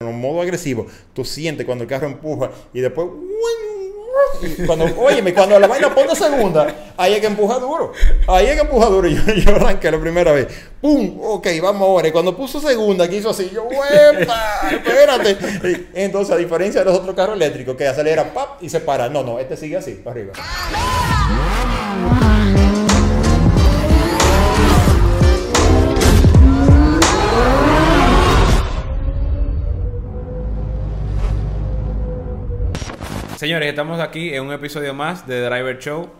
[0.00, 3.08] en modo agresivo, tú sientes cuando el carro empuja y después
[4.64, 7.92] cuando, óyeme, cuando la vaina pone segunda, ahí hay que empujar duro.
[8.28, 9.08] Ahí hay que empujar duro.
[9.08, 10.46] Yo, yo arranqué la primera vez.
[10.80, 11.18] ¡Pum!
[11.20, 12.06] Ok, vamos ahora.
[12.06, 14.70] Y cuando puso segunda, que hizo así, yo, ¡huepa!
[14.70, 15.36] Espérate.
[15.94, 18.62] Entonces, a diferencia de los otros carros eléctricos que acelera, ¡pap!
[18.62, 19.08] y se para.
[19.08, 20.32] No, no, este sigue así, para arriba.
[33.38, 36.10] Señores, estamos aquí en un episodio más de Driver Show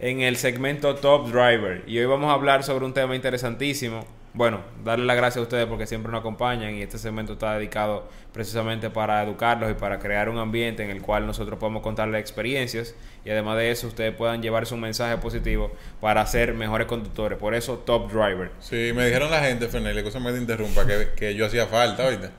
[0.00, 4.04] en el segmento Top Driver y hoy vamos a hablar sobre un tema interesantísimo.
[4.34, 8.08] Bueno, darle las gracias a ustedes porque siempre nos acompañan y este segmento está dedicado
[8.32, 12.96] precisamente para educarlos y para crear un ambiente en el cual nosotros podemos contarles experiencias
[13.24, 17.38] y además de eso ustedes puedan llevarse un mensaje positivo para ser mejores conductores.
[17.38, 18.50] Por eso Top Driver.
[18.58, 22.32] Sí, me dijeron la gente, Fernel, cosa me interrumpa, que, que yo hacía falta ahorita.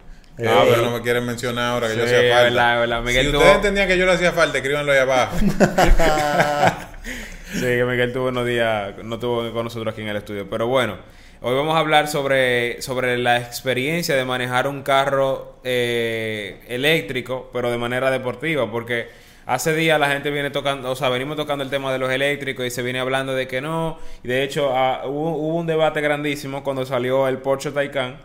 [0.45, 2.43] Ah, pero no me quieren mencionar ahora que yo hacía falta.
[2.43, 3.01] Verdad, verdad.
[3.01, 5.35] Miguel si ustedes entendían que yo le hacía falta, escríbanlo ahí abajo.
[7.53, 10.47] sí, que Miguel tuvo unos días, no estuvo con nosotros aquí en el estudio.
[10.47, 10.97] Pero bueno,
[11.41, 17.71] hoy vamos a hablar sobre, sobre la experiencia de manejar un carro eh, eléctrico, pero
[17.71, 19.07] de manera deportiva, porque
[19.47, 22.63] hace días la gente viene tocando, o sea, venimos tocando el tema de los eléctricos
[22.63, 23.97] y se viene hablando de que no.
[24.23, 28.17] Y de hecho, ah, hubo, hubo, un debate grandísimo cuando salió el Porsche Taycan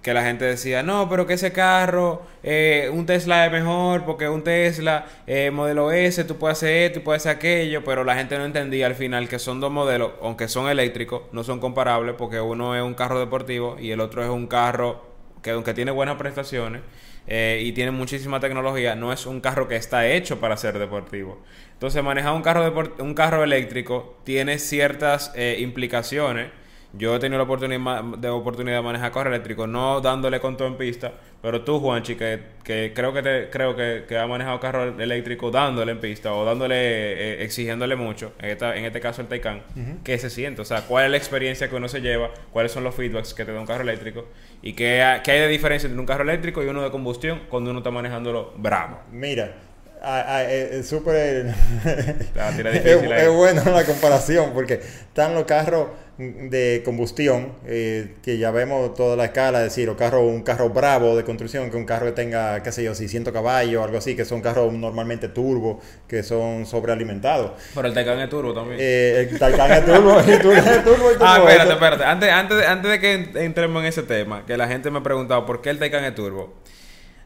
[0.00, 4.28] que la gente decía, no, pero que ese carro, eh, un Tesla es mejor porque
[4.28, 8.14] un Tesla eh, modelo S, tú puedes hacer esto y puedes hacer aquello, pero la
[8.14, 12.14] gente no entendía al final que son dos modelos, aunque son eléctricos, no son comparables
[12.16, 15.04] porque uno es un carro deportivo y el otro es un carro
[15.42, 16.82] que aunque tiene buenas prestaciones
[17.26, 21.40] eh, y tiene muchísima tecnología, no es un carro que está hecho para ser deportivo.
[21.74, 26.50] Entonces manejar un carro, un carro eléctrico tiene ciertas implicaciones
[26.94, 30.68] yo he tenido la oportunidad de, oportunidad de manejar carro eléctrico, no dándole con todo
[30.68, 34.60] en pista, pero tú, Juanchi, que, que creo que te, creo que, que ha manejado
[34.60, 39.22] carro eléctrico dándole en pista o dándole, eh, exigiéndole mucho, en, esta, en este caso
[39.22, 39.62] el Taycan,
[40.04, 40.62] ¿qué se siente?
[40.62, 42.30] O sea, ¿cuál es la experiencia que uno se lleva?
[42.52, 44.26] ¿Cuáles son los feedbacks que te da un carro eléctrico?
[44.62, 47.70] ¿Y qué, qué hay de diferencia entre un carro eléctrico y uno de combustión cuando
[47.70, 49.00] uno está manejándolo bravo?
[49.10, 49.54] Mira,
[50.48, 51.54] es súper.
[51.84, 59.16] es, bueno la comparación porque están los carros de combustión eh, que ya vemos toda
[59.16, 62.62] la escala, es decir, carro, un carro bravo de construcción, que un carro que tenga,
[62.62, 67.52] qué sé yo, 600 caballos, algo así, que son carros normalmente turbo, que son sobrealimentados.
[67.74, 68.78] Pero el Taycan es turbo también.
[68.80, 72.04] Eh, el Taycan es turbo, y turbo, Ah, espérate, espérate.
[72.04, 75.46] Antes, antes, antes de que entremos en ese tema, que la gente me ha preguntado
[75.46, 76.54] por qué el Taycan es turbo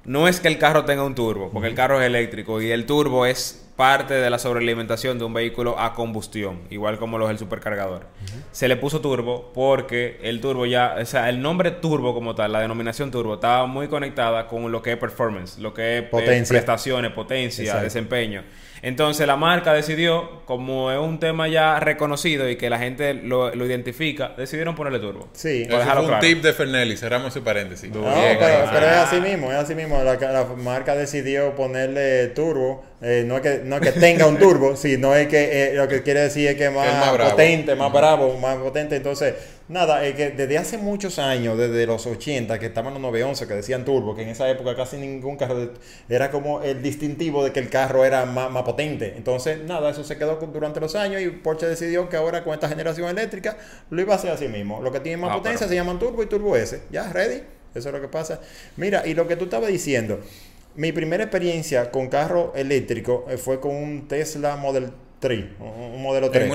[0.06, 2.86] no es que el carro tenga un turbo, porque el carro es eléctrico y el
[2.86, 7.32] turbo es parte de la sobrealimentación de un vehículo a combustión, igual como lo es
[7.32, 8.06] el supercargador.
[8.50, 12.52] Se le puso turbo porque el turbo ya, o sea, el nombre turbo como tal,
[12.52, 16.44] la denominación turbo, estaba muy conectada con lo que es performance, lo que es eh,
[16.48, 18.42] prestaciones, potencia, desempeño.
[18.82, 23.52] Entonces la marca decidió, como es un tema ya reconocido y que la gente lo,
[23.66, 25.28] identifica, decidieron ponerle turbo.
[25.32, 25.66] Sí.
[25.68, 27.90] Eso fue un tip de Fernelli, cerramos ese paréntesis.
[27.90, 30.02] No, pero, es así mismo, es así mismo.
[30.02, 32.84] La, marca decidió ponerle turbo.
[33.02, 36.02] Eh, no, es que, no que tenga un turbo, sino es que eh, lo que
[36.02, 38.96] quiere decir es que es más, potente, más bravo, más potente.
[38.96, 39.34] Entonces
[39.68, 43.54] Nada, es que desde hace muchos años, desde los 80, que estaban los 911 que
[43.54, 45.72] decían turbo, que en esa época casi ningún carro
[46.08, 49.14] era como el distintivo de que el carro era más, potente.
[49.16, 52.68] Entonces, nada, eso se quedó durante los años y Porsche decidió que ahora con esta
[52.68, 53.56] generación eléctrica
[53.90, 54.80] lo iba a hacer así mismo.
[54.80, 56.82] Lo que tiene más ah, potencia se llaman turbo y turbo S.
[56.92, 57.42] Ya, ready.
[57.74, 58.40] Eso es lo que pasa.
[58.76, 60.20] Mira, y lo que tú estabas diciendo,
[60.76, 64.92] mi primera experiencia con carro eléctrico eh, fue con un Tesla Model
[65.58, 66.48] un modelo 3.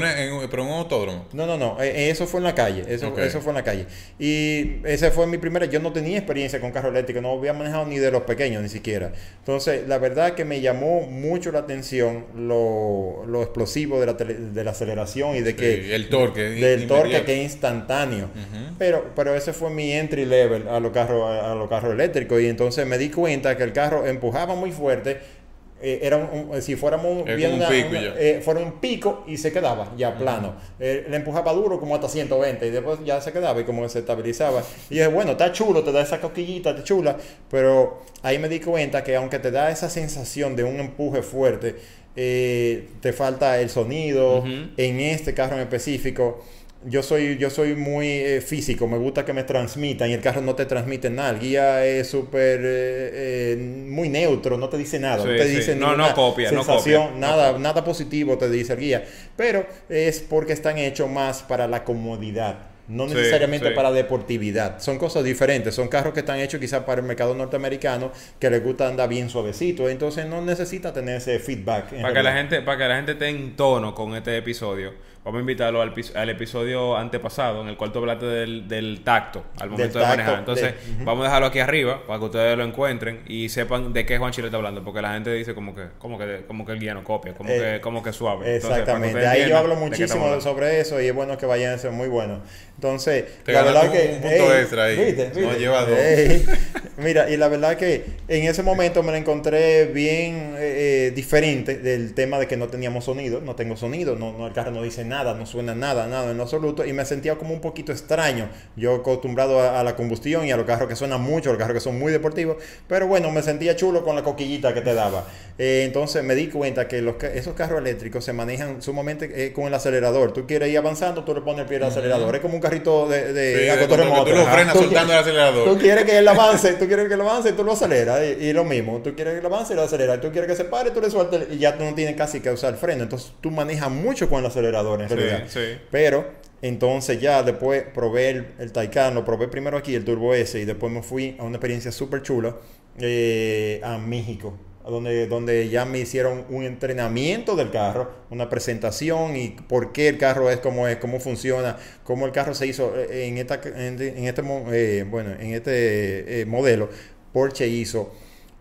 [0.49, 1.25] ¿Pero en un autódromo?
[1.33, 3.87] No, no, no, eh, eso fue en la calle, eso, eso fue en la calle.
[4.19, 7.85] Y ese fue mi primera, yo no tenía experiencia con carro eléctrico, no había manejado
[7.85, 9.11] ni de los pequeños ni siquiera.
[9.39, 14.63] Entonces, la verdad que me llamó mucho la atención lo, lo explosivo de la, de
[14.63, 15.95] la aceleración y de que...
[15.95, 16.41] el torque.
[16.41, 18.29] Del torque que es instantáneo.
[18.77, 22.39] pero, pero ese fue mi entry level a los carros a, a los carros eléctricos
[22.41, 25.40] y entonces me di cuenta que el carro empujaba muy fuerte
[25.81, 29.91] eh, era un, si fuéramos bien un pico, eh, fuera un pico y se quedaba
[29.97, 30.55] ya plano.
[30.79, 33.99] Eh, le empujaba duro como hasta 120 y después ya se quedaba y como se
[33.99, 34.63] estabilizaba.
[34.89, 37.17] Y dije, bueno, está chulo, te da esa coquillita, está chula,
[37.49, 41.75] pero ahí me di cuenta que aunque te da esa sensación de un empuje fuerte,
[42.13, 44.43] te falta el sonido.
[44.77, 46.43] En este carro en específico
[46.85, 50.41] yo soy, yo soy muy eh, físico, me gusta que me transmitan y el carro
[50.41, 51.31] no te transmite nada.
[51.31, 55.75] El guía es súper, eh, eh, muy neutro, no te dice nada, no te dice
[55.75, 59.05] no, no copia, sensación, nada, nada positivo te dice el guía.
[59.35, 64.81] Pero es porque están hechos más para la comodidad no necesariamente para deportividad.
[64.81, 68.61] Son cosas diferentes, son carros que están hechos quizás para el mercado norteamericano que les
[68.61, 72.01] gusta andar bien suavecito, entonces no necesita tener ese feedback.
[72.01, 74.93] Para que, la gente, para que la gente esté en tono con este episodio,
[75.23, 79.43] vamos a invitarlo al, al episodio antepasado en el cual tú hablaste del, del tacto
[79.59, 80.39] al momento de manejar.
[80.39, 80.73] Entonces,
[81.03, 84.31] vamos a dejarlo aquí arriba para que ustedes lo encuentren y sepan de qué Juan
[84.31, 86.93] Chile está hablando, porque la gente dice como que como que como que el guía
[86.93, 88.55] no copia, como que eh, como que suave.
[88.55, 89.25] Exactamente.
[89.27, 92.41] Ahí yo hablo muchísimo sobre eso y es bueno que vayan a ser muy bueno.
[92.75, 95.31] Entonces, la verdad que un punto extra ahí.
[95.35, 95.99] No lleva dos.
[96.97, 101.77] mira, y la verdad que en ese momento me la encontré bien eh, eh, diferente
[101.77, 104.81] del tema de que no teníamos sonido, no tengo sonido, no, no el carro no
[104.81, 108.47] dice nada, no suena nada, nada en absoluto y me sentía como un poquito extraño.
[108.77, 111.81] Yo acostumbrado a, la combustión y a los carros que suenan mucho, los carros que
[111.81, 115.25] son muy deportivos, pero bueno, me sentía chulo con la coquillita que te daba.
[115.63, 119.65] Eh, entonces me di cuenta que los, esos carros eléctricos se manejan sumamente eh, con
[119.65, 120.33] el acelerador.
[120.33, 122.33] Tú quieres ir avanzando, tú le pones el pie al acelerador.
[122.33, 125.69] Es como un carrito de, de sí, Tú lo frenas soltando el acelerador.
[125.69, 128.19] Tú quieres que él avance, tú quieres que él avance tú lo aceleras.
[128.39, 130.19] Y, lo mismo, tú quieres que él avance y lo aceleras.
[130.19, 132.49] Tú quieres que se pare, tú le sueltas y ya tú no tienes casi que
[132.49, 133.03] usar el freno.
[133.03, 135.43] Entonces tú manejas mucho con el acelerador en realidad.
[135.91, 136.25] Pero
[136.63, 140.65] entonces ya después probé el, el Taycan, lo probé primero aquí, el Turbo S, y
[140.65, 142.55] después me fui a una experiencia súper chula
[142.97, 144.57] eh, a México.
[144.85, 150.17] Donde, donde ya me hicieron un entrenamiento del carro, una presentación y por qué el
[150.17, 154.01] carro es como es, cómo funciona, cómo el carro se hizo eh, en, esta, en,
[154.25, 156.89] este, eh, bueno, en este modelo.
[157.31, 158.11] Porsche hizo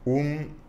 [0.05, 0.61] un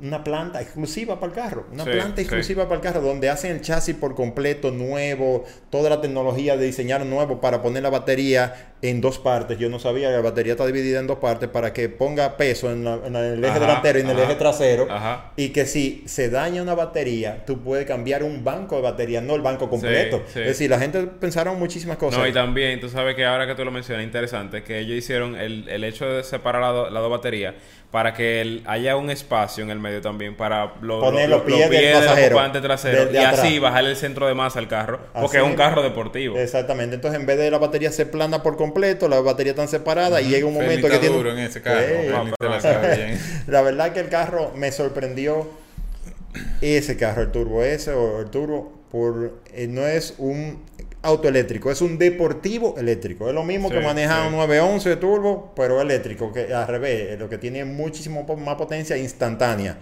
[0.00, 3.60] una, planta exclusiva para el carro, una planta exclusiva para el carro, donde hacen el
[3.60, 9.00] chasis por completo nuevo, toda la tecnología de diseñar nuevo para poner la batería en
[9.00, 9.58] dos partes.
[9.58, 12.70] Yo no sabía que la batería está dividida en dos partes para que ponga peso
[12.70, 14.86] en, el eje delantero y en el eje trasero.
[15.36, 19.34] Y que si se daña una batería, tú puedes cambiar un banco de batería, no
[19.34, 20.22] el banco completo.
[20.28, 22.20] Es decir, la gente pensaron muchísimas cosas.
[22.20, 25.36] No, y también, tú sabes que ahora que tú lo mencionas, interesante, que ellos hicieron
[25.36, 27.54] el, el hecho de separar las la dos baterías
[27.90, 32.36] para que haya un espacio en el medio también para poner los pies, del pasajero,
[32.60, 36.36] trasero y así bajar el centro de masa al carro, porque es un carro deportivo.
[36.36, 36.96] Exactamente.
[36.96, 40.28] Entonces, en vez de la batería se plana por completo, la batería está separada y
[40.28, 41.80] llega un momento que tiene en ese carro.
[43.46, 45.48] la verdad que el carro me sorprendió
[46.60, 50.60] ese carro, el Turbo S o el Turbo por eh, no es un
[51.02, 53.28] auto eléctrico, es un deportivo eléctrico.
[53.28, 57.38] Es lo mismo que maneja un 911 turbo, pero eléctrico, que al revés, lo que
[57.38, 59.78] tiene muchísimo más potencia instantánea.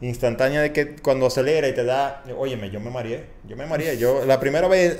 [0.00, 3.96] Instantánea de que cuando acelera y te da, óyeme, yo me mareé, yo me mareé,
[3.98, 4.98] yo la primera vez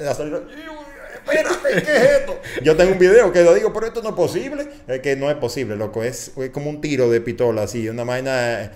[1.26, 2.40] espérate, ¿qué es esto?
[2.62, 4.68] Yo tengo un video que lo digo, pero esto no es posible.
[4.86, 8.04] Es que no es posible, loco, es, es como un tiro de pistola, así, una
[8.04, 8.72] vaina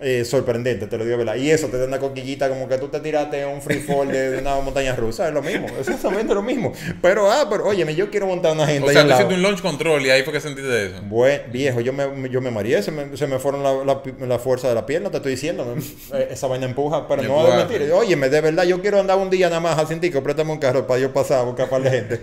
[0.00, 1.34] eh, sorprendente, te lo digo, ¿verdad?
[1.34, 4.38] Y eso te da una coquillita como que tú te tiraste un free fall de,
[4.38, 6.72] una montaña rusa, es lo mismo, es exactamente lo mismo.
[7.02, 8.88] Pero, ah, pero, óyeme, yo quiero montar una gente.
[8.88, 11.02] O sea, tú hiciste un launch control y ahí fue que sentiste eso.
[11.02, 14.68] Bueno, viejo, yo me, yo me mareé, se me, se me fueron la, la, fuerza
[14.68, 15.74] de la pierna, te estoy diciendo.
[16.14, 17.90] Eh, esa vaina empuja, pero no es mentir.
[17.92, 20.86] Óyeme, de verdad, yo quiero andar un día nada más a que préstame un carro
[20.86, 22.20] para yo pasar a buscar para la gente.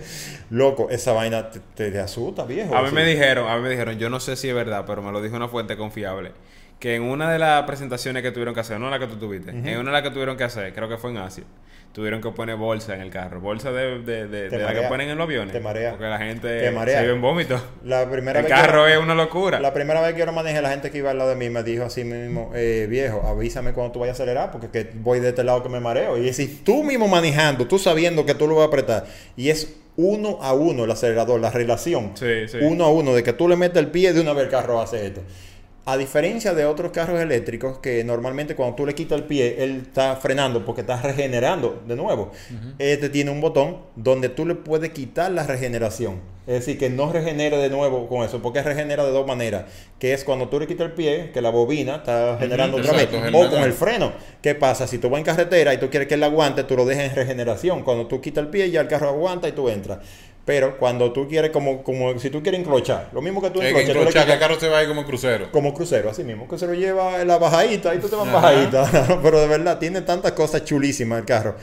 [0.48, 2.74] Loco, esa vaina te, te, asusta, viejo.
[2.74, 5.02] A mí me dijeron, a mí me dijeron, yo no sé si es verdad, pero
[5.02, 6.32] me lo dijo una fuente confiable
[6.78, 9.50] que en una de las presentaciones que tuvieron que hacer, no la que tú tuviste,
[9.50, 11.44] en una de las que tuvieron que hacer, creo que fue en Asia,
[11.96, 13.40] tuvieron que poner bolsa en el carro.
[13.40, 15.50] Bolsa de, de, de, la que ponen en los aviones.
[15.54, 15.92] Te marea.
[15.92, 17.58] Porque la gente se vive en vómito.
[17.84, 19.60] La primera el carro es una locura.
[19.60, 21.48] La primera vez que yo lo manejé, la gente que iba al lado de mí
[21.48, 25.20] me dijo así mismo, eh, viejo, avísame cuando tú vayas a acelerar porque que voy
[25.20, 26.18] de este lado que me mareo.
[26.18, 29.74] Y si tú mismo manejando, tú sabiendo que tú lo vas a apretar, y es
[29.96, 32.12] uno a uno el acelerador, la relación.
[32.14, 32.58] Sí, sí.
[32.60, 34.82] Uno a uno, de que tú le metes el pie de una vez el carro
[34.82, 35.22] hace esto.
[35.88, 39.84] A diferencia de otros carros eléctricos que normalmente cuando tú le quitas el pie, él
[39.86, 42.32] está frenando porque está regenerando de nuevo.
[42.80, 46.20] Este tiene un botón donde tú le puedes quitar la regeneración.
[46.46, 49.64] Es decir, que no regenere de nuevo con eso, porque regenera de dos maneras.
[49.98, 53.08] Que es cuando tú le quitas el pie, que la bobina está generando otra vez.
[53.32, 54.12] O con el freno.
[54.42, 54.86] ¿Qué pasa?
[54.86, 57.16] Si tú vas en carretera y tú quieres que él aguante, tú lo dejas en
[57.16, 57.82] regeneración.
[57.82, 59.98] Cuando tú quitas el pie, ya el carro aguanta y tú entras.
[60.46, 64.24] Pero cuando tú quieres, como, como si tú quieres enclochar, lo mismo que tú enclochas.
[64.24, 65.50] Que, el carro se va ahí como crucero.
[65.50, 68.32] Como crucero, así mismo, que se lo lleva en la bajadita y tú te vas
[68.32, 69.18] bajadita.
[69.22, 71.56] Pero de verdad, tiene tantas cosas chulísimas el carro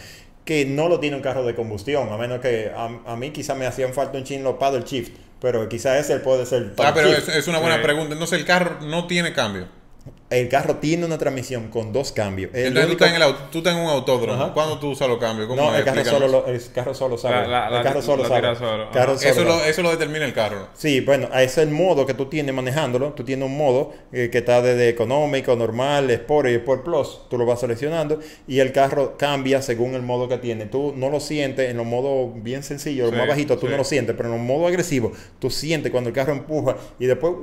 [0.45, 3.65] que no lo tiene un carro de combustión, a menos que a, mí quizá me
[3.65, 6.73] hacían falta un chin los paddle shift, pero quizá ese puede ser.
[6.79, 8.13] Ah, pero es, una buena pregunta.
[8.13, 9.67] Entonces el carro no tiene cambio.
[10.33, 12.51] El carro tiene una transmisión con dos cambios.
[12.53, 14.53] Entonces tú, estás en el, tú estás en un autódromo.
[14.53, 15.47] ¿Cuándo tú usas los cambios?
[15.55, 17.45] no, el carro, solo el carro solo sabe.
[17.45, 19.29] el carro solo sabe.
[19.29, 20.67] eso, lo, eso lo determina el carro.
[20.73, 23.13] Sí, bueno, ese es el modo que tú tienes manejándolo.
[23.13, 27.21] Tú tienes un modo eh, que está desde económico, normal, Sport y Sport Plus.
[27.29, 30.65] Tú lo vas seleccionando y el carro cambia según el modo que tiene.
[30.65, 33.83] Tú no lo sientes en los modos bien sencillos, los más bajitos, tú no lo
[33.83, 37.33] sientes, pero en los modos agresivos, tú sientes cuando el carro empuja y después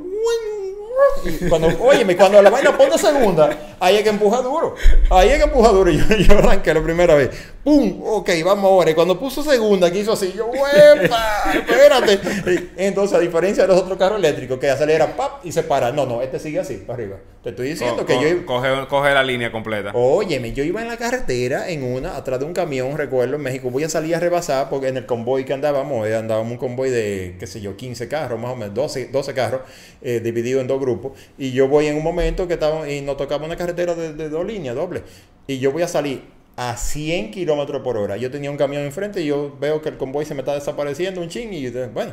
[1.48, 4.74] cuando, óyeme, cuando la vaina pone segunda, ahí hay que empujar duro.
[5.10, 5.90] Ahí hay que empujar duro.
[5.90, 7.30] Y yo, yo arranqué la primera vez.
[7.62, 8.00] ¡Pum!
[8.04, 8.90] Ok, vamos ahora.
[8.90, 11.52] Y cuando puso segunda, que hizo así, yo, ¡huepa!
[11.54, 12.70] Espérate.
[12.76, 15.44] Entonces, a diferencia de los otros carros eléctricos que acelera, ¡pap!
[15.44, 15.92] y se para.
[15.92, 17.16] No, no, este sigue así, para arriba.
[17.42, 18.44] Te estoy diciendo que yo.
[18.44, 19.92] Coge, coge la línea completa.
[19.94, 23.70] Óyeme, yo iba en la carretera, en una, atrás de un camión, recuerdo, en México.
[23.70, 26.90] Voy a salir a rebasar porque en el convoy que andábamos, eh, andábamos un convoy
[26.90, 29.60] de, qué sé yo, 15 carros, más o menos, 12, 12 carros,
[30.02, 30.99] eh, dividido en dos grupos.
[31.38, 34.46] Y yo voy en un momento que estaba, y nos tocaba una carretera de, dos
[34.46, 35.02] líneas, doble.
[35.46, 36.22] Y yo voy a salir
[36.56, 38.16] a 100 kilómetros por hora.
[38.16, 41.20] Yo tenía un camión enfrente y yo veo que el convoy se me está desapareciendo
[41.20, 42.12] un ching y bueno.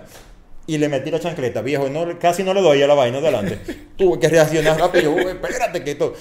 [0.70, 3.58] Y le metí la chancleta, viejo, no, casi no le doy a la vaina adelante.
[3.98, 6.13] Tuve que reaccionar rápido, espérate que esto.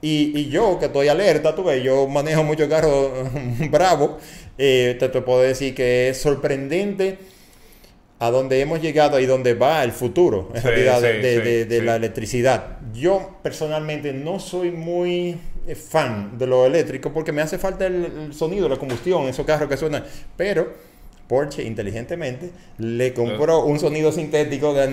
[0.00, 3.12] Y, y, yo, que estoy alerta, tú ves, yo manejo mucho carro
[3.70, 4.18] bravo,
[4.58, 7.18] eh, te, te puedo decir que es sorprendente
[8.22, 12.78] a donde hemos llegado y donde va el futuro, en realidad, de, la electricidad.
[12.94, 15.36] Yo personalmente no soy muy
[15.66, 19.68] eh, fan de lo eléctrico porque me hace falta el, sonido, la combustión, esos carros
[19.68, 20.04] que suenan,
[20.36, 20.72] pero
[21.26, 24.86] Porsche inteligentemente le compró un sonido sintético de,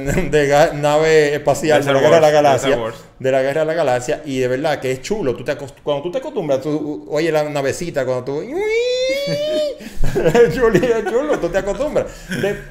[0.73, 2.79] nave espacial de, la Guerra de la Galaxia.
[3.19, 4.21] De la Guerra de la Galaxia.
[4.25, 5.35] Y de verdad que es chulo.
[5.35, 8.41] Tú te cuando tú te acostumbras, tú oyes la navecita, cuando tú...
[10.15, 12.07] es chulo, tú te acostumbras.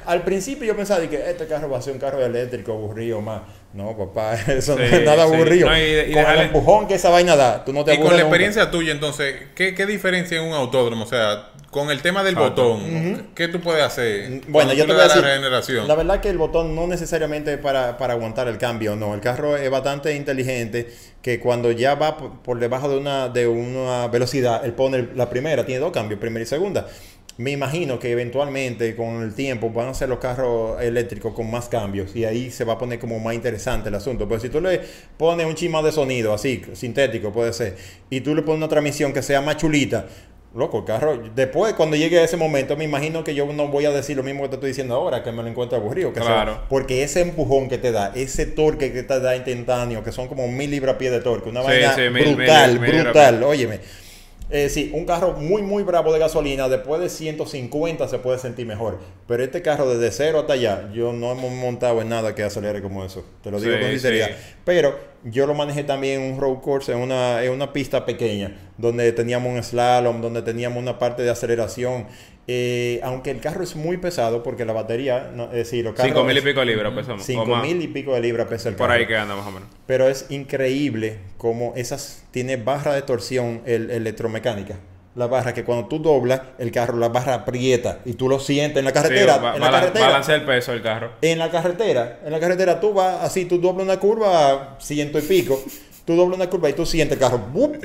[0.05, 3.41] al principio yo pensaba que este carro va a ser un carro eléctrico aburrido más.
[3.73, 5.67] No, papá, eso no es nada aburrido.
[5.67, 8.91] con el empujón que esa vaina da, tú no te Y con la experiencia tuya,
[8.91, 11.03] entonces, ¿qué, ¿qué diferencia en un autódromo?
[11.03, 14.41] O sea, con el tema del botón, ¿qué tú puedes hacer?
[14.47, 17.97] Bueno, yo te voy a decir, la, la verdad que el botón no necesariamente para,
[17.97, 19.13] para aguantar el cambio, no.
[19.13, 20.38] El carro es bastante inteligente
[21.21, 25.65] que cuando ya va por, debajo de una, de una velocidad, él pone la primera,
[25.65, 26.87] tiene dos cambios, primera y segunda.
[27.37, 31.69] Me imagino que eventualmente con el tiempo van a ser los carros eléctricos con más
[31.69, 34.27] cambios y ahí se va a poner como más interesante el asunto.
[34.27, 34.81] Pero si tú le
[35.15, 37.77] pones un chisma de sonido así, sintético puede ser,
[38.09, 40.07] y tú le pones una transmisión que sea más chulita,
[40.59, 43.85] Loco, el carro, después cuando llegue a ese momento, me imagino que yo no voy
[43.85, 46.13] a decir lo mismo que te estoy diciendo ahora, que me lo encuentro aburrido.
[46.13, 46.61] Que claro.
[46.69, 50.47] porque ese empujón que te da, ese torque que te da instantáneo, que son como
[50.47, 53.79] mil libras a pie de torque, una vaina brutal, brutal, óyeme.
[54.51, 58.65] Eh, sí, un carro muy, muy bravo de gasolina, después de 150 se puede sentir
[58.65, 58.99] mejor.
[59.27, 62.81] Pero este carro desde cero hasta allá, yo no hemos montado en nada que acelere
[62.81, 63.23] como eso.
[63.43, 64.31] Te lo digo con sinceridad.
[64.65, 68.55] Pero yo lo manejé también en un road course, en una, en una pista pequeña,
[68.77, 72.07] donde teníamos un slalom, donde teníamos una parte de aceleración.
[72.47, 75.95] Eh, aunque el carro es muy pesado, porque la batería, no, los carros...
[75.97, 77.23] 5 mil y pico de libras pesamos.
[77.23, 78.87] 5 mil y pico de libras pesa el carro.
[78.87, 79.69] Por ahí que anda más o menos.
[79.85, 82.25] Pero es increíble como esas...
[82.31, 84.77] Tiene barra de torsión el, electromecánica
[85.19, 88.77] la barra que cuando tú doblas el carro, la barra aprieta y tú lo sientes
[88.77, 89.53] en la carretera.
[89.53, 91.11] en la carretera balancea el peso del carro.
[91.21, 95.19] En la carretera, en la carretera tú vas así, tú doblas una curva a ciento
[95.19, 95.61] y pico
[96.09, 97.39] tú doblas una curva y tú sientes el carro,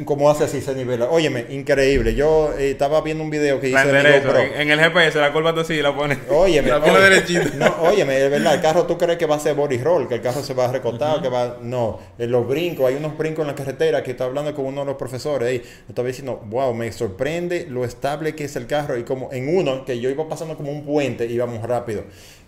[0.07, 1.11] como hace así, se nivela.
[1.11, 2.15] Óyeme, increíble.
[2.15, 5.63] Yo eh, estaba viendo un video que hice de En, el GPS, la curva tú
[5.63, 6.17] sí la pones.
[6.31, 7.51] Óyeme, la pone derechita.
[7.57, 10.15] No, óyeme, es verdad, el carro tú crees que va a ser body roll, que
[10.15, 11.59] el carro se va a recortar, que va.
[11.61, 14.81] No, en los brincos, hay unos brincos en la carretera que está hablando con uno
[14.81, 15.63] de los profesores ahí.
[15.87, 18.97] Estaba diciendo, wow, me sorprende lo estable que es el carro.
[18.97, 22.05] Y como en uno, que yo iba pasando como un puente, íbamos rápido.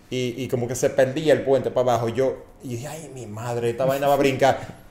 [0.09, 2.09] Y, y como que se perdía el puente para abajo.
[2.09, 4.87] Yo, y dije, ay, mi madre, esta vaina va a brincar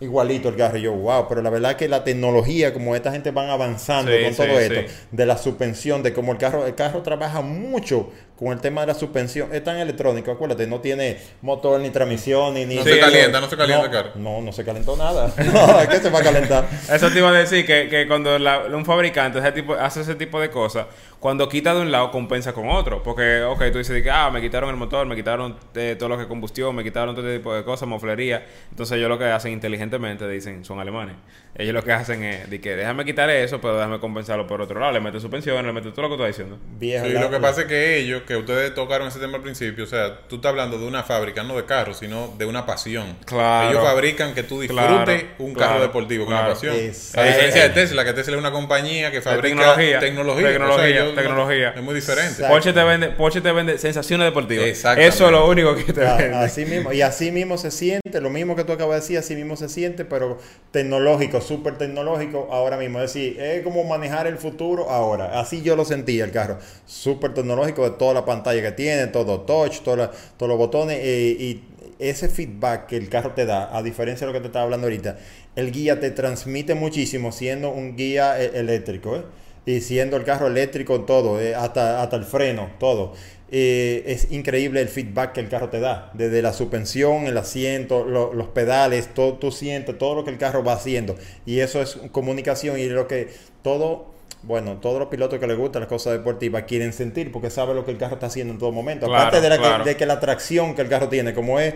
[0.00, 0.78] igualito el carro.
[0.78, 4.34] Y yo, wow, pero la verdad que la tecnología, como esta gente van avanzando con
[4.34, 8.60] todo esto, de la suspensión, de cómo el carro, el carro trabaja mucho con el
[8.60, 9.54] tema de la suspensión.
[9.54, 12.66] Es tan electrónico, acuérdate, no tiene motor ni transmisión ni...
[12.66, 14.10] No se calienta, no se calienta el carro.
[14.16, 15.32] No, no se calentó nada.
[15.38, 16.68] no, que se va a calentar.
[16.90, 20.40] Eso te iba a decir que, que cuando un fabricante ese tipo, hace ese tipo
[20.40, 20.86] de cosas,
[21.18, 23.02] cuando quita de un lado, compensa con otro.
[23.02, 26.16] Porque, ok, tú dices que, ah, me quitaron el motor, me quitaron eh, todo lo
[26.16, 28.44] que es combustión, me quitaron todo tipo de cosas, moflería.
[28.70, 31.16] Entonces ellos lo que hacen inteligentemente, dicen, son alemanes.
[31.56, 34.78] Ellos lo que hacen es, de que déjame quitar eso, pero déjame compensarlo por otro
[34.78, 34.92] lado.
[34.92, 37.08] Le mete suspensión, le mete todo lo que tú estás diciendo.
[37.08, 39.86] y lo que pasa es que ellos que ustedes tocaron ese tema al principio, o
[39.86, 43.16] sea, tú estás hablando de una fábrica, no de carros, sino de una pasión.
[43.24, 43.70] Claro.
[43.70, 46.74] Ellos fabrican que tú disfrutes un carro deportivo con una pasión.
[46.74, 50.00] A diferencia de Tesla, que Tesla es una compañía que fabrica tecnología.
[50.00, 51.14] Tecnología.
[51.14, 52.44] tecnología, Es muy diferente.
[52.46, 54.66] Porsche te, vende, Porsche te vende sensaciones deportivas.
[54.66, 56.34] Eso es lo único que te vende.
[56.34, 56.92] Así mismo.
[56.92, 59.68] Y así mismo se siente, lo mismo que tú acabas de decir, así mismo se
[59.68, 60.38] siente, pero
[60.70, 63.00] tecnológico, súper tecnológico ahora mismo.
[63.00, 65.40] Es decir, es como manejar el futuro ahora.
[65.40, 66.58] Así yo lo sentía el carro.
[66.86, 71.62] Súper tecnológico de toda la pantalla que tiene, todo touch, todos los botones eh, y
[71.98, 74.86] ese feedback que el carro te da, a diferencia de lo que te estaba hablando
[74.86, 75.16] ahorita,
[75.54, 79.22] el guía te transmite muchísimo siendo un guía eh, eléctrico, ¿eh?
[79.66, 83.14] Y siendo el carro eléctrico todo, hasta, hasta el freno, todo.
[83.50, 88.46] es increíble el feedback que el carro te da, desde la suspensión, el asiento, los
[88.50, 91.16] pedales, todo, tú sientes todo lo que el carro va haciendo.
[91.46, 93.30] Y eso es comunicación y lo que
[93.62, 94.15] todo
[94.46, 97.84] bueno, todos los pilotos que les gustan las cosas deportivas quieren sentir porque sabe lo
[97.84, 99.06] que el carro está haciendo en todo momento.
[99.06, 101.74] Aparte de, la que, de que la tracción que el carro tiene, como es,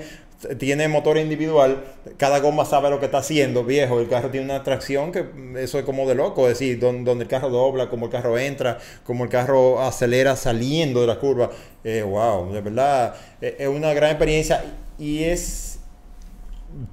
[0.57, 1.83] tiene motor individual,
[2.17, 3.99] cada goma sabe lo que está haciendo, viejo.
[3.99, 7.27] El carro tiene una tracción que eso es como de loco, es decir, donde, el
[7.27, 11.51] carro dobla, como el carro entra, como el carro acelera saliendo de la curva.
[11.83, 14.63] Eh, wow, de verdad, eh, es una gran experiencia
[14.97, 15.70] y es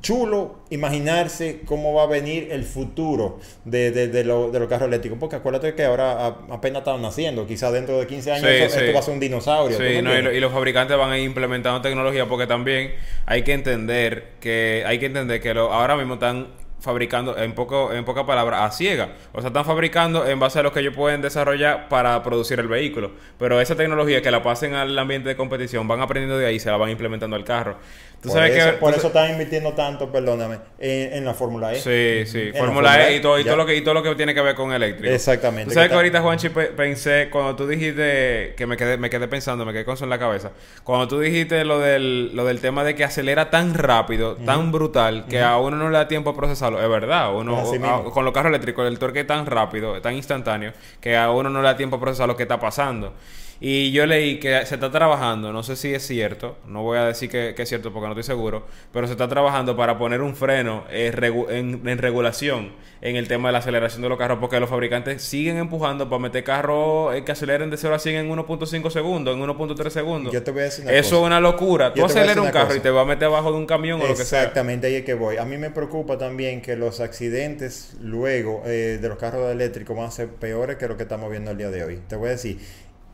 [0.01, 4.87] chulo imaginarse cómo va a venir el futuro de, de, de, lo, de los carros
[4.87, 5.17] eléctricos.
[5.19, 7.45] Porque acuérdate que ahora apenas están naciendo.
[7.47, 9.77] Quizás dentro de 15 años esto va a ser un dinosaurio.
[9.77, 12.93] Sí, no, y, los fabricantes van a ir implementando tecnología porque también
[13.25, 16.47] hay que entender que hay que entender que lo, ahora mismo están
[16.79, 19.09] fabricando, en poco en pocas palabras, a ciega.
[19.33, 22.67] O sea, están fabricando en base a lo que ellos pueden desarrollar para producir el
[22.67, 23.11] vehículo.
[23.37, 26.59] Pero esa tecnología que la pasen al ambiente de competición, van aprendiendo de ahí y
[26.59, 27.77] se la van implementando al carro.
[28.21, 31.75] ¿Tú por sabes eso, que, por eso están invirtiendo tanto, perdóname, en, la Fórmula E.
[31.75, 34.33] Sí, sí, Fórmula E y todo, y todo, lo que, y todo lo que tiene
[34.33, 35.13] que ver con eléctrico.
[35.13, 35.69] Exactamente.
[35.69, 39.65] Tú sabes que, ahorita, Juanchi, pensé, cuando tú dijiste, que me quedé, me quedé pensando,
[39.65, 40.51] me quedé con eso en la cabeza,
[40.83, 45.25] cuando tú dijiste lo del, lo del tema de que acelera tan rápido, tan brutal,
[45.29, 47.63] que a uno no le da tiempo a procesarlo, es verdad, uno,
[48.11, 51.61] con los carros eléctricos, el torque es tan rápido, tan instantáneo, que a uno no
[51.61, 53.13] le da tiempo a procesar lo que está pasando.
[53.59, 57.05] Y yo leí que se está trabajando, no sé si es cierto, no voy a
[57.05, 60.35] decir que, es cierto porque no estoy seguro, pero se está trabajando para poner un
[60.35, 61.11] freno eh,
[61.49, 65.57] en, regulación en el tema de la aceleración de los carros, porque los fabricantes siguen
[65.57, 69.43] empujando para meter carros eh, que aceleren de 0 a 100 en 1.5 segundos, en
[69.43, 70.33] 1.3 segundos.
[70.33, 71.93] Yo te voy a decir Eso es una locura.
[71.93, 74.15] Tú aceleras un carro y te va a meter abajo de un camión o lo
[74.15, 74.41] que sea.
[74.41, 75.37] Exactamente, ahí es que voy.
[75.37, 80.07] A mí me preocupa también que los accidentes luego eh, de los carros eléctricos van
[80.07, 81.99] a ser peores que lo que estamos viendo el día de hoy.
[82.07, 82.59] Te voy a decir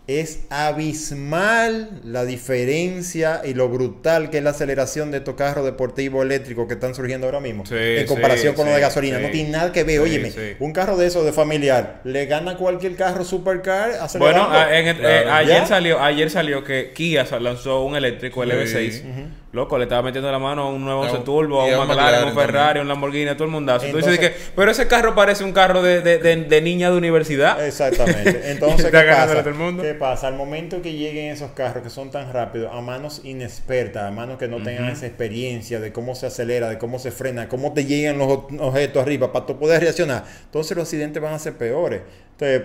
[0.08, 6.26] es abismal la diferencia y lo brutal que es la aceleración de estos carros deportivos
[6.26, 9.20] eléctricos que están surgiendo ahora mismo en comparación con los de gasolina.
[9.20, 10.02] no tiene nada que ver.
[10.02, 15.66] Óyeme, un carro de esos de familiar le gana cualquier carro supercar Bueno, eh, ayer
[15.68, 19.43] salió ayer salió que Kia lanzó un eléctrico, el EV6.
[19.54, 22.26] Loco, le estaba metiendo la mano a un nuevo no, Turbo, a un McLaren, a
[22.26, 23.86] un Ferrari, a un Lamborghini, a todo el mundazo.
[23.86, 27.64] Entonces, que, pero ese carro parece un carro de, de, de, niña de universidad.
[27.64, 28.42] Exactamente.
[28.52, 29.44] Entonces, ¿qué pasa?
[29.80, 30.28] ¿qué pasa?
[30.28, 34.40] Al momento que lleguen esos carros que son tan rápidos, a manos inexpertas, a manos
[34.40, 37.86] que no tengan esa experiencia de cómo se acelera, de cómo se frena, cómo te
[37.86, 42.02] llegan los objetos arriba para tú poder reaccionar, entonces los accidentes van a ser peores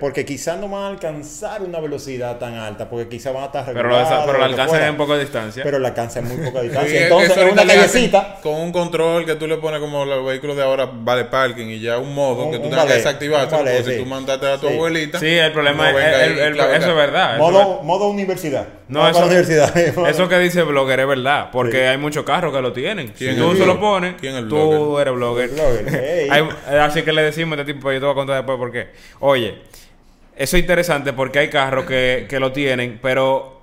[0.00, 3.64] porque quizás no van a alcanzar una velocidad tan alta, porque quizás van a estar
[3.66, 3.90] Pero,
[4.26, 5.62] pero la alcanzan en poca distancia.
[5.62, 7.02] Pero la alcanzan en muy poca distancia.
[7.02, 8.38] Entonces, es una callecita.
[8.42, 11.81] Con un control que tú le pones como los vehículos de ahora, vale parking, y
[11.81, 13.48] ya un modo que tú tengas que desactivar.
[13.50, 15.20] Vale, si tú mandaste a tu abuelita.
[15.20, 16.38] Sí, el problema es.
[16.48, 17.38] eso es verdad.
[17.38, 18.77] Modo, modo universidad.
[18.88, 19.77] No, eso, universidad.
[19.77, 23.12] eso que dice blogger es verdad, porque hay muchos carros que lo tienen.
[23.14, 24.16] Si tú se lo pones,
[24.48, 25.51] tú eres blogger.
[26.81, 28.88] así que le decimos a este tipo, yo te voy a contar después por qué.
[29.20, 29.59] Oye,
[30.37, 33.61] eso es interesante porque hay carros que, que lo tienen, pero,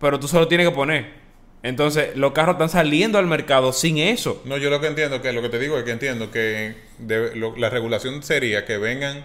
[0.00, 1.18] pero tú solo tienes que poner.
[1.62, 4.42] Entonces, los carros están saliendo al mercado sin eso.
[4.44, 6.74] No, yo lo que entiendo, que lo que te digo es que entiendo que
[7.56, 9.24] la regulación sería que vengan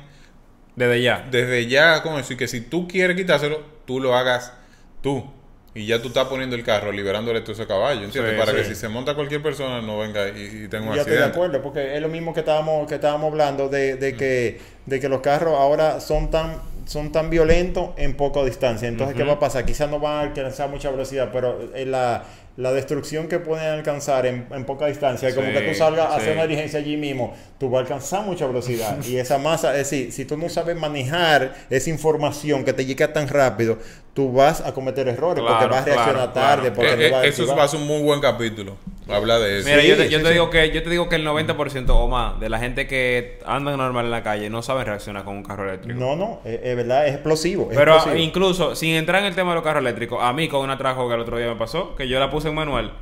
[0.75, 1.27] desde ya.
[1.29, 4.53] Desde ya con eso y que si tú quieres quitárselo, tú lo hagas
[5.03, 5.23] tú.
[5.75, 8.35] Y ya tú estás poniendo el carro, liberándole todo ese caballo, ¿entiendes?
[8.39, 11.23] Para que si se monta cualquier persona no venga y, tenga un ya estoy de
[11.23, 15.09] acuerdo, porque es lo mismo que estábamos, que estábamos hablando de, de que, de que
[15.09, 18.87] los carros ahora son tan son tan violentos en poca distancia.
[18.87, 19.65] Entonces, ¿qué va a pasar?
[19.65, 22.25] Quizás no van a alcanzar mucha velocidad, pero en la,
[22.57, 26.43] la destrucción que pueden alcanzar en, poca distancia, como que tú salgas a hacer una
[26.43, 29.03] diligencia allí mismo, tú vas a alcanzar mucha velocidad.
[29.07, 33.11] y esa masa, es decir, si tú no sabes manejar esa información que te llega
[33.13, 33.79] tan rápido,
[34.13, 36.71] tú vas a cometer errores porque vas a reaccionar tarde.
[36.71, 38.77] Porque eh, no eso va a ser un muy buen capítulo.
[39.09, 39.69] Habla de eso.
[39.69, 42.59] Mira, yo, te, digo que, yo te digo que el 90% o más de la
[42.59, 45.99] gente que anda normal en la calle no sabe reaccionar con un carro eléctrico.
[45.99, 47.67] No, no, es, verdad, es explosivo.
[47.73, 48.23] Pero explosivo.
[48.23, 51.07] incluso, sin entrar en el tema de los carros eléctricos, a mí con una trajo
[51.09, 52.93] que el otro día me pasó, que yo la puse en manual,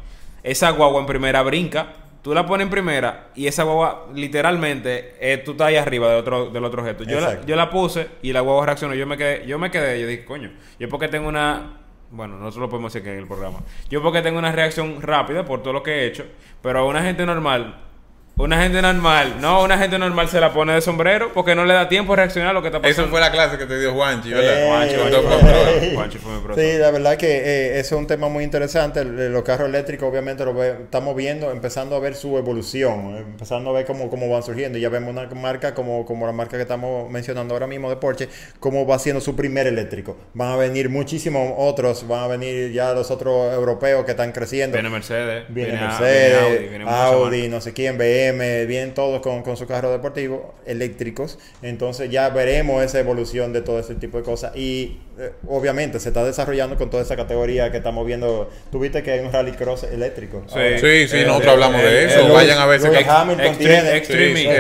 [0.44, 5.38] esa guagua en primera brinca Tú la pones en primera y esa guagua literalmente eh,
[5.38, 7.04] tú estás ahí arriba del otro, del otro objeto.
[7.04, 8.94] Yo la, yo la, puse y la guagua reaccionó.
[8.94, 11.80] Yo me quedé, yo me quedé, yo dije, coño, yo porque tengo una.
[12.12, 13.60] Bueno, nosotros lo podemos decir que en el programa.
[13.90, 16.26] Yo porque tengo una reacción rápida por todo lo que he hecho,
[16.62, 17.91] pero a una gente normal
[18.38, 21.74] una gente normal, no, una gente normal se la pone de sombrero porque no le
[21.74, 23.04] da tiempo a reaccionar a lo que está pasando.
[23.04, 24.64] Eso fue la clase que te dio Juanchi, ¿verdad?
[24.64, 26.72] Eh, Juanchi, Juanchi, fue mi profesor.
[26.72, 29.06] Sí, la verdad que eh, eso es un tema muy interesante.
[29.06, 33.86] Los carros eléctricos, obviamente, lo estamos viendo, empezando a ver su evolución, empezando a ver
[33.86, 34.78] cómo, cómo van surgiendo.
[34.78, 37.98] Y ya vemos una marca como, como la marca que estamos mencionando ahora mismo de
[37.98, 38.28] Porsche,
[38.60, 40.18] cómo va siendo su primer eléctrico.
[40.34, 44.76] Van a venir muchísimos otros, van a venir ya los otros europeos que están creciendo.
[44.76, 47.98] Viene Mercedes, viene, Mercedes, Audi, no sé quién,
[48.68, 51.40] Vienen todos con, con su carro deportivo eléctricos.
[51.62, 54.56] Entonces ya veremos esa evolución de todo ese tipo de cosas.
[54.56, 58.50] Y eh, obviamente se está desarrollando con toda esa categoría que estamos viendo.
[58.72, 60.44] Tuviste que hay un rallycross eléctrico.
[60.48, 62.34] Sí, sí, nosotros hablamos de eso.
[62.34, 63.98] Vayan a ver que Hamilton tiene.
[63.98, 64.58] Extreme,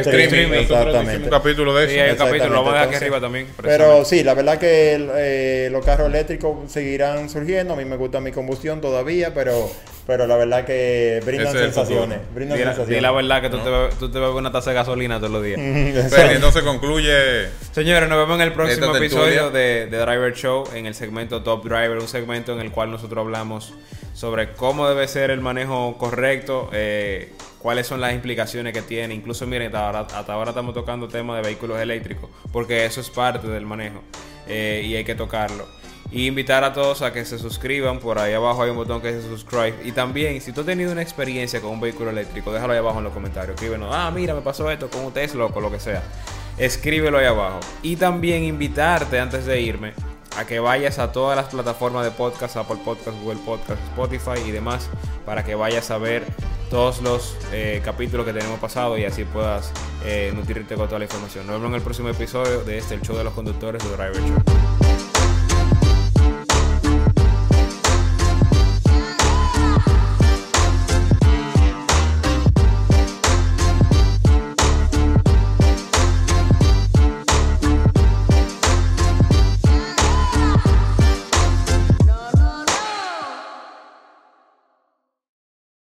[0.62, 1.24] Exactamente.
[1.24, 1.94] Un capítulo de eso.
[1.94, 3.48] Sí, hay un capítulo, lo vamos a dejar aquí arriba también.
[3.62, 7.74] Pero sí, la verdad que eh, los carros eléctricos seguirán surgiendo.
[7.74, 9.70] A mí me gusta mi combustión todavía, pero
[10.08, 12.20] pero la verdad que brindan sensaciones.
[12.34, 12.98] Brindan sensaciones.
[12.98, 15.44] Y la verdad que tú, te, tú te bebes una taza de gasolina todos los
[15.44, 15.60] días.
[16.10, 17.48] Pero entonces concluye.
[17.72, 21.64] Señores, nos vemos en el próximo episodio de, de, Driver Show, en el segmento Top
[21.64, 23.76] Driver, un segmento en el cual nosotros hablamos
[24.14, 29.14] sobre cómo debe ser el manejo correcto, eh, cuáles son las implicaciones que tiene.
[29.14, 33.68] Incluso, miren, hasta ahora, estamos tocando temas de vehículos eléctricos, porque eso es parte del
[33.68, 34.02] manejo
[34.48, 35.68] eh, y hay que tocarlo.
[36.12, 38.00] Y invitar a todos a que se suscriban.
[38.00, 39.76] Por ahí abajo hay un botón que dice subscribe.
[39.86, 42.98] Y también, si tú has tenido una experiencia con un vehículo eléctrico, déjalo ahí abajo
[42.98, 43.54] en los comentarios.
[43.54, 46.02] Escríbenos, ah, mira, me pasó esto con un Tesla o lo que sea.
[46.58, 47.60] Escríbelo ahí abajo.
[47.84, 49.94] Y también invitarte antes de irme
[50.42, 54.52] a que vayas a todas las plataformas de podcast, Apple Podcast, Google Podcast, Spotify y
[54.52, 54.90] demás,
[55.26, 56.26] para que vayas a ver
[56.70, 59.72] todos los eh, capítulos que tenemos pasado y así puedas
[60.04, 61.46] eh, nutrirte con toda la información.
[61.46, 64.22] Nos vemos en el próximo episodio de este, el show de los conductores de Driver
[64.22, 64.81] Show.